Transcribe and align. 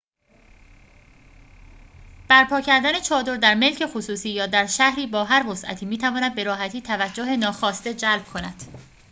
برپا 2.29 2.61
کردن 2.61 2.99
چادر 2.99 3.35
در 3.35 3.53
ملک 3.55 3.85
خصوصی 3.85 4.29
یا 4.29 4.45
در 4.45 4.65
شهری 4.65 5.07
با 5.07 5.23
هر 5.25 5.47
وسعتی 5.47 5.85
می‌تواند 5.85 6.35
به‌راحتی 6.35 6.81
توجه 6.81 7.35
ناخواسته 7.37 7.93
جلب 7.93 8.25
کند 8.25 8.63